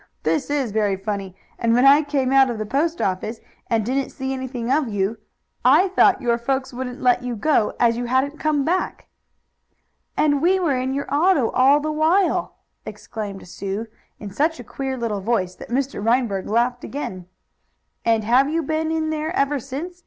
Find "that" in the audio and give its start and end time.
15.53-15.69